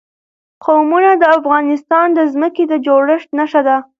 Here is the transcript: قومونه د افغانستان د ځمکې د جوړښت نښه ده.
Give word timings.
قومونه 0.65 1.11
د 1.17 1.23
افغانستان 1.37 2.07
د 2.17 2.19
ځمکې 2.33 2.63
د 2.71 2.73
جوړښت 2.85 3.29
نښه 3.39 3.61
ده. 3.67 3.77